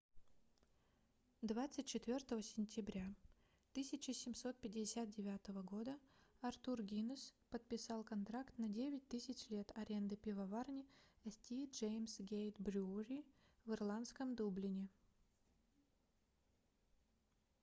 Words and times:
24 1.43 2.41
сентября 2.41 3.03
1759 3.73 5.47
года 5.63 5.95
артур 6.41 6.81
гиннесс 6.81 7.35
подписал 7.51 8.03
контракт 8.03 8.57
на 8.57 8.67
9000 8.67 9.49
лет 9.51 9.71
аренды 9.75 10.15
пивоварни 10.17 10.87
st 11.27 11.69
james' 11.69 12.19
gate 12.21 12.57
brewery 12.57 13.23
в 13.65 13.73
ирландском 13.73 14.33
дублине 14.35 14.89